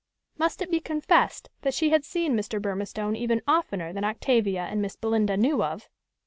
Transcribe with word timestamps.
Must 0.35 0.63
it 0.63 0.71
be 0.71 0.79
confessed 0.79 1.51
that 1.61 1.75
she 1.75 1.91
had 1.91 2.03
seen 2.03 2.35
Mr. 2.35 2.59
Burmistone 2.59 3.15
even 3.15 3.43
oftener 3.47 3.93
than 3.93 4.03
Octavia 4.03 4.61
and 4.63 4.81
Miss 4.81 4.95
Belinda 4.95 5.37
knew 5.37 5.61
of? 5.61 5.89